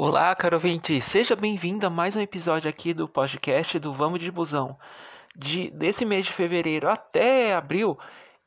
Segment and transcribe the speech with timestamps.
[0.00, 4.30] Olá, caro ouvinte, seja bem-vindo a mais um episódio aqui do podcast do Vamos de
[4.30, 4.78] Busão.
[5.34, 7.98] De, desse mês de fevereiro até abril,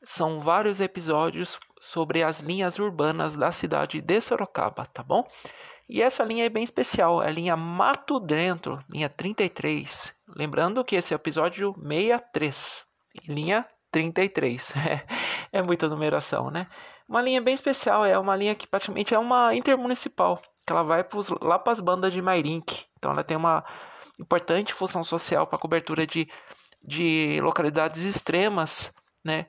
[0.02, 5.28] são vários episódios sobre as linhas urbanas da cidade de Sorocaba, tá bom?
[5.86, 10.14] E essa linha é bem especial, é a linha Mato Dentro, linha 33.
[10.34, 12.86] Lembrando que esse é o episódio 63,
[13.28, 14.72] linha 33.
[15.54, 16.66] É, muita numeração, né?
[17.06, 21.02] Uma linha bem especial, é uma linha que praticamente é uma intermunicipal que ela vai
[21.04, 22.86] pros, lá para as bandas de Mairink.
[22.98, 23.64] Então ela tem uma
[24.20, 26.28] importante função social para cobertura de,
[26.82, 28.92] de localidades extremas,
[29.24, 29.46] né,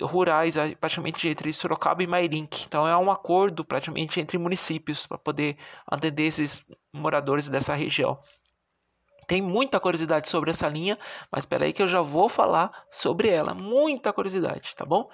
[0.00, 2.64] rurais, praticamente entre Sorocaba e Mairink.
[2.66, 8.18] Então é um acordo praticamente entre municípios para poder atender esses moradores dessa região.
[9.26, 10.98] Tem muita curiosidade sobre essa linha,
[11.30, 13.54] mas espera aí que eu já vou falar sobre ela.
[13.54, 15.08] Muita curiosidade, tá bom?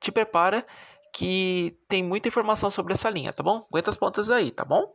[0.00, 0.66] Te prepara
[1.12, 3.66] que tem muita informação sobre essa linha, tá bom?
[3.70, 4.94] Aguenta as pontas aí, tá bom?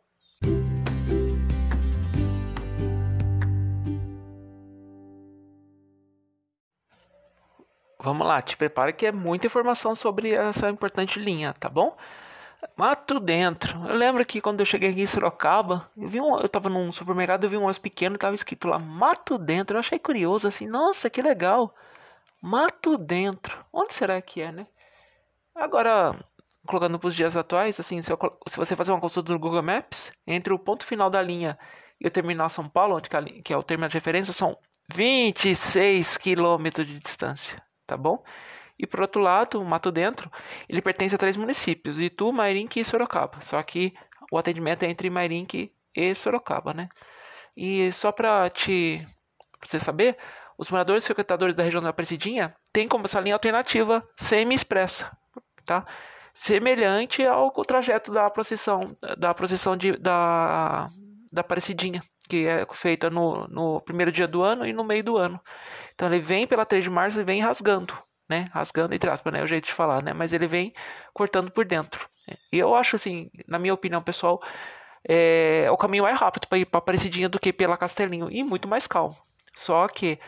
[8.06, 11.98] Vamos lá, te prepara que é muita informação sobre essa importante linha, tá bom?
[12.78, 13.84] Mato dentro.
[13.88, 16.92] Eu lembro que quando eu cheguei aqui em Sorocaba, eu vi um, eu tava num
[16.92, 19.76] supermercado, eu vi um ônibus pequeno, tava escrito lá Mato dentro.
[19.76, 21.74] Eu achei curioso assim, nossa, que legal.
[22.40, 23.66] Mato dentro.
[23.74, 24.68] Onde será que é, né?
[25.56, 26.16] Agora,
[26.68, 29.64] colocando para os dias atuais, assim, se, eu, se, você fazer uma consulta no Google
[29.64, 31.58] Maps, entre o ponto final da linha
[32.00, 33.10] e o terminal São Paulo, onde
[33.44, 34.56] que é o terminal de referência, são
[34.94, 38.24] 26 quilômetros de distância, tá bom?
[38.78, 40.30] E por outro lado, o Mato Dentro,
[40.68, 43.40] ele pertence a três municípios, Itu, Mairink e Sorocaba.
[43.42, 43.94] Só que
[44.32, 46.90] o atendimento é entre Mairink e Sorocaba, né?
[47.56, 49.06] E só para te
[49.60, 50.18] pra você saber,
[50.58, 55.16] os moradores e frequentadores da região da Aparecidinha têm como essa linha alternativa semi-expressa,
[55.66, 55.86] tá?
[56.34, 58.80] Semelhante ao trajeto da procissão,
[59.18, 60.90] da procissão de, da,
[61.32, 65.18] da Aparecidinha, que é feita no, no primeiro dia do ano e no meio do
[65.18, 65.40] ano.
[65.94, 67.98] Então ele vem pela 3 de março e vem rasgando,
[68.30, 68.50] né?
[68.52, 69.40] Rasgando entre aspas, né?
[69.40, 70.14] É o jeito de falar, né?
[70.14, 70.74] Mas ele vem
[71.14, 72.10] cortando por dentro.
[72.52, 74.42] E eu acho assim, na minha opinião pessoal,
[75.08, 78.68] é o caminho mais rápido para ir para Aparecidinha do que pela Castelinho e muito
[78.68, 79.16] mais calmo.
[79.56, 80.20] Só que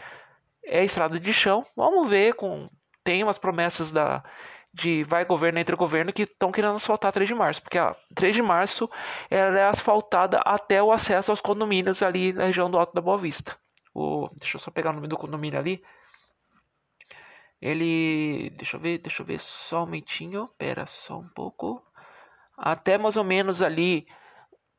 [0.63, 1.65] é estrada de chão.
[1.75, 2.67] Vamos ver com
[3.03, 4.23] tem umas promessas da
[4.73, 8.35] de vai governo entre governo que estão querendo asfaltar 3 de março, porque a 3
[8.35, 8.89] de março
[9.29, 13.17] ela é asfaltada até o acesso aos condomínios ali na região do Alto da Boa
[13.17, 13.57] Vista.
[13.93, 15.83] O, deixa eu só pegar o nome do condomínio ali.
[17.59, 21.83] Ele, deixa eu ver, deixa eu ver só um momentinho, pera só um pouco.
[22.55, 24.07] Até mais ou menos ali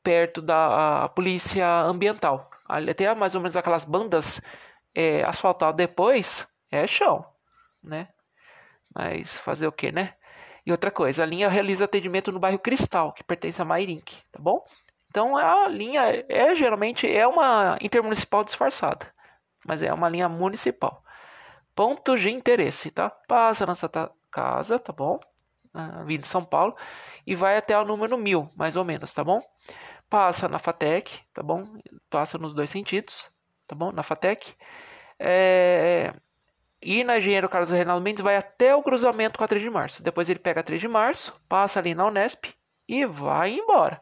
[0.03, 2.49] perto da polícia ambiental.
[2.69, 4.41] Ali, até mais ou menos aquelas bandas
[4.95, 7.25] é, asfaltadas depois é chão,
[7.83, 8.09] né?
[8.95, 10.15] Mas fazer o que, né?
[10.67, 14.39] E outra coisa, a linha realiza atendimento no bairro Cristal, que pertence a Mairink, tá
[14.39, 14.63] bom?
[15.09, 19.11] Então a linha é geralmente é uma intermunicipal disfarçada,
[19.65, 21.03] mas é uma linha municipal.
[21.75, 23.09] Pontos de interesse, tá?
[23.09, 25.19] Passa na Santa Casa, tá bom?
[25.73, 26.77] Avenida de São Paulo
[27.27, 29.41] e vai até o número 1000, mais ou menos, tá bom?
[30.11, 31.65] Passa na FATEC, tá bom?
[32.11, 33.31] Passa nos dois sentidos,
[33.67, 33.93] tá bom?
[33.93, 34.55] Na FATEC.
[35.19, 36.13] É,
[36.81, 40.03] e na Engenheiro Carlos Reinaldo Mendes vai até o cruzamento com a 3 de março.
[40.03, 42.47] Depois ele pega a 3 de março, passa ali na Unesp
[42.89, 44.01] e vai embora,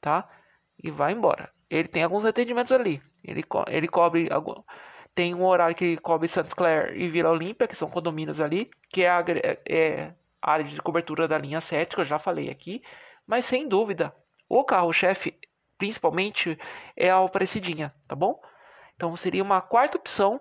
[0.00, 0.28] tá?
[0.82, 1.50] E vai embora.
[1.68, 3.02] Ele tem alguns atendimentos ali.
[3.22, 4.28] Ele, co ele cobre.
[5.14, 9.02] Tem um horário que cobre Santos Clair e Vila Olímpia, que são condomínios ali, que
[9.02, 9.24] é a,
[9.68, 10.12] é
[10.42, 12.82] a área de cobertura da linha 7, que eu já falei aqui.
[13.26, 14.14] Mas sem dúvida,
[14.48, 15.38] o carro-chefe,
[15.78, 16.58] principalmente,
[16.96, 18.40] é a Aparecidinha, tá bom?
[18.94, 20.40] Então seria uma quarta opção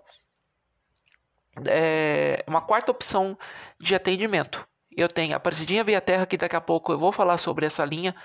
[1.68, 3.38] é, uma quarta opção
[3.80, 4.68] de atendimento.
[4.96, 7.84] Eu tenho a Aparecidinha Via Terra, que daqui a pouco eu vou falar sobre essa
[7.84, 8.16] linha.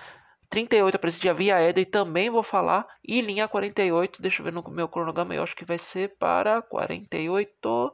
[0.48, 2.86] 38 Aparecidinha Via Eda e também vou falar.
[3.04, 6.60] E linha 48, deixa eu ver no meu cronograma, eu acho que vai ser para
[6.62, 7.92] 48.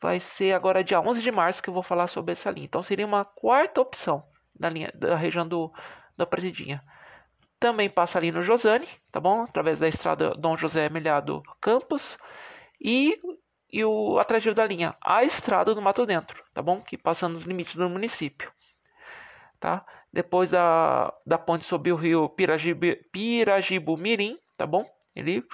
[0.00, 2.64] Vai ser agora dia 11 de março que eu vou falar sobre essa linha.
[2.64, 4.24] Então seria uma quarta opção
[4.58, 5.70] da linha da região do
[6.16, 6.82] da Aparecidinha.
[7.58, 9.42] Também passa ali no Josane, tá bom?
[9.42, 12.18] Através da estrada Dom José Melhado Campos.
[12.80, 13.18] E
[13.72, 16.80] e o atrativo da linha, a estrada do Mato Dentro, tá bom?
[16.80, 18.52] Que passa nos limites do município,
[19.58, 19.84] tá?
[20.12, 24.84] Depois da, da ponte sobre o rio Pirajibu, Pirajibu Mirim, tá bom?
[25.14, 25.44] Ele,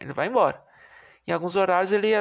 [0.00, 0.62] ele vai embora.
[1.26, 2.12] Em alguns horários ele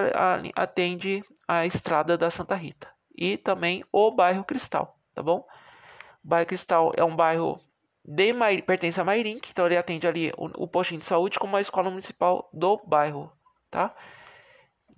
[0.56, 5.48] atende a estrada da Santa Rita e também o bairro Cristal, tá bom?
[6.24, 7.60] O bairro Cristal é um bairro
[8.06, 8.34] de
[8.66, 11.90] pertence a Mairink, então ele atende ali o, o postinho de saúde como a escola
[11.90, 13.32] municipal do bairro,
[13.70, 13.96] tá?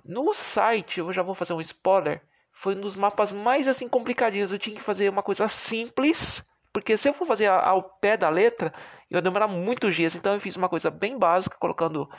[0.04, 2.22] No site, eu já vou fazer um spoiler,
[2.52, 4.52] foi um dos mapas mais assim complicadinhos.
[4.52, 8.30] Eu tinha que fazer uma coisa simples Porque se eu for fazer ao pé da
[8.30, 8.74] letra,
[9.10, 10.16] eu vou demorar muitos dias.
[10.16, 12.10] Então eu fiz uma coisa bem básica, colocando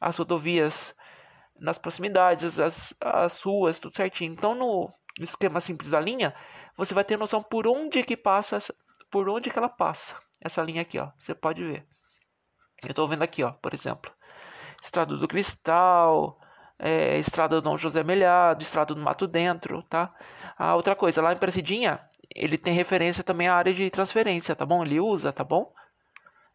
[0.00, 0.94] as rodovias
[1.58, 4.32] nas proximidades, as, as ruas, tudo certinho.
[4.32, 4.90] Então no
[5.20, 6.34] esquema simples da linha,
[6.76, 8.58] você vai ter noção por onde que passa,
[9.10, 10.16] por onde que ela passa.
[10.40, 11.86] Essa linha aqui, ó, você pode ver.
[12.84, 14.12] Eu estou vendo aqui, ó, por exemplo,
[14.82, 16.38] Estrada do Cristal,
[16.78, 20.12] é, Estrada do Dom José Melhado, Estrada do Mato Dentro, tá?
[20.58, 22.00] A outra coisa, lá em Presidinha,
[22.34, 24.82] ele tem referência também à área de transferência, tá bom?
[24.84, 25.72] Ele usa, tá bom?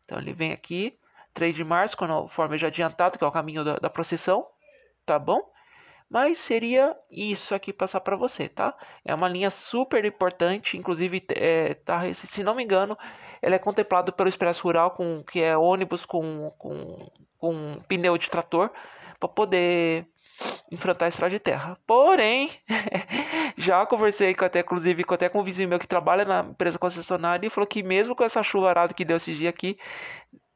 [0.06, 0.98] Então ele vem aqui,
[1.34, 4.46] 3 de março, conforme já adiantado, que é o caminho da, da procissão,
[5.06, 5.42] tá bom?
[6.10, 8.76] Mas seria isso aqui passar para você, tá?
[9.06, 12.98] É uma linha super importante, inclusive, é, tá, se não me engano,
[13.42, 18.30] ela é contemplada pelo Expresso Rural, com, que é ônibus com, com, com pneu de
[18.30, 18.70] trator,
[19.20, 20.06] para poder
[20.72, 21.78] enfrentar a estrada de terra.
[21.86, 22.50] Porém,
[23.58, 26.80] já conversei com até, inclusive, com, até com um vizinho meu que trabalha na empresa
[26.80, 29.78] concessionária e falou que mesmo com essa chuva arada que deu esse dia aqui,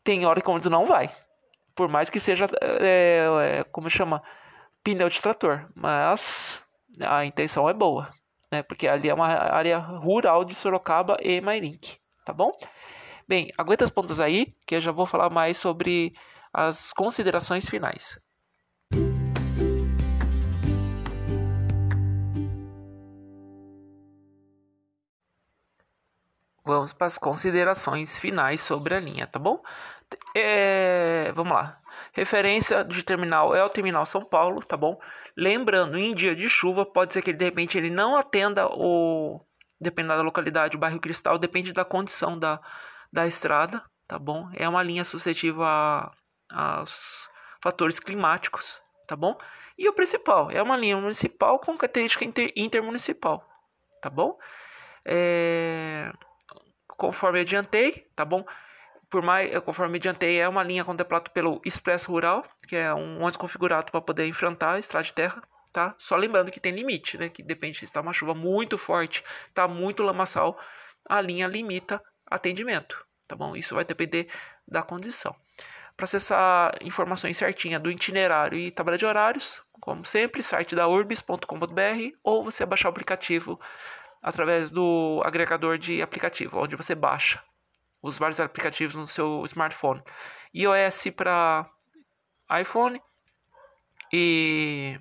[0.04, 1.10] tem hora que o não vai.
[1.76, 2.48] Por mais que seja,
[2.80, 3.26] é,
[3.60, 4.24] é, como chama,
[4.82, 5.68] pneu de trator.
[5.76, 6.64] Mas
[7.02, 8.10] a intenção é boa,
[8.50, 8.64] né?
[8.64, 12.58] Porque ali é uma área rural de Sorocaba e Mairink, tá bom?
[13.28, 16.14] Bem, aguenta as pontas aí, que eu já vou falar mais sobre
[16.54, 18.18] as considerações finais.
[26.66, 29.62] Vamos para as considerações finais sobre a linha, tá bom?
[30.36, 31.80] É, vamos lá.
[32.12, 35.00] Referência de terminal é o terminal São Paulo, tá bom?
[35.38, 39.46] Lembrando, em dia de chuva, pode ser que de repente ele não atenda o.
[39.80, 42.60] Dependendo da localidade, o bairro Cristal, depende da condição da,
[43.14, 44.50] da estrada, tá bom?
[44.56, 46.12] É uma linha suscetível a,
[46.50, 47.30] aos
[47.62, 49.38] fatores climáticos, tá bom?
[49.78, 53.48] E o principal, é uma linha municipal com característica inter, intermunicipal,
[54.02, 54.36] tá bom?
[55.06, 56.12] É
[56.98, 58.46] conforme adiantei, tá bom?
[59.10, 63.38] Por mais, conforme adiantei, é uma linha contemplada pelo Expresso Rural, que é um ônibus
[63.38, 65.96] configurado para poder enfrentar a estrada de terra, tá?
[65.98, 67.30] Só lembrando que tem limite, né?
[67.30, 70.60] Que depende se está uma chuva muito forte, tá muito lamaçal,
[71.08, 73.56] a linha limita atendimento, tá bom?
[73.56, 74.28] Isso vai depender
[74.68, 75.36] da condição.
[75.96, 82.18] Para acessar informações certinhas do itinerário e tabela de horários, como sempre, site da urbis.com.br
[82.24, 83.60] ou você baixar o aplicativo
[84.26, 87.44] através do agregador de aplicativo, onde você baixa
[88.02, 90.02] os vários aplicativos no seu smartphone.
[90.52, 91.70] iOS para
[92.60, 93.00] iPhone
[94.12, 95.00] e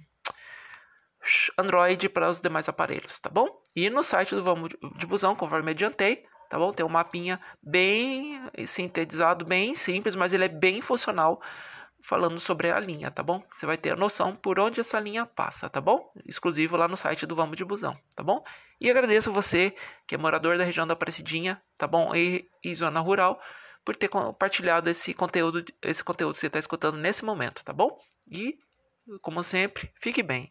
[1.57, 3.49] Android para os demais aparelhos, tá bom?
[3.75, 4.69] E no site do Vamos
[4.99, 6.71] de Busão, conforme adiantei, tá bom?
[6.71, 11.41] Tem um mapinha bem sintetizado, bem simples, mas ele é bem funcional
[12.05, 13.43] falando sobre a linha, tá bom?
[13.51, 16.13] Você vai ter a noção por onde essa linha passa, tá bom?
[16.27, 18.45] Exclusivo lá no site do Vamos de Busão, tá bom?
[18.79, 19.75] E agradeço você
[20.07, 22.15] que é morador da região da Aparecidinha, tá bom?
[22.15, 23.41] E, e zona rural,
[23.83, 27.99] por ter compartilhado esse conteúdo, esse conteúdo que você está escutando nesse momento, tá bom?
[28.31, 28.59] E,
[29.23, 30.47] como sempre, fique bem.